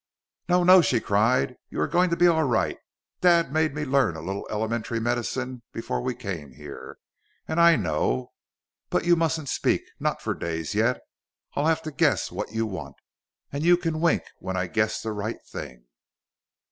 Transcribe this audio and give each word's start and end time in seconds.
"No, 0.49 0.63
no!" 0.63 0.81
she 0.81 0.99
cried. 0.99 1.57
"You 1.69 1.79
are 1.79 1.87
going 1.87 2.09
to 2.09 2.15
be 2.15 2.25
all 2.25 2.41
right! 2.43 2.79
Dad 3.19 3.53
made 3.53 3.75
me 3.75 3.85
learn 3.85 4.15
a 4.15 4.21
little 4.21 4.47
elementary 4.49 4.99
medicine 4.99 5.61
before 5.73 6.01
we 6.01 6.15
came 6.15 6.53
here, 6.53 6.97
and 7.47 7.59
I 7.61 7.75
know. 7.75 8.31
But 8.89 9.05
you 9.05 9.15
mustn't 9.15 9.47
speak! 9.49 9.83
Not 9.99 10.19
for 10.19 10.33
days 10.33 10.73
yet! 10.73 11.01
I'll 11.53 11.67
have 11.67 11.83
to 11.83 11.91
guess 11.91 12.31
what 12.31 12.51
you 12.51 12.65
want. 12.65 12.95
And 13.51 13.63
you 13.63 13.77
can 13.77 14.01
wink 14.01 14.23
when 14.39 14.57
I 14.57 14.65
guess 14.65 14.99
the 15.03 15.11
right 15.11 15.37
thing. 15.45 15.85